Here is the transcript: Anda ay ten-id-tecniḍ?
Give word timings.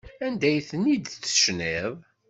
Anda 0.25 0.45
ay 0.49 0.59
ten-id-tecniḍ? 0.69 1.93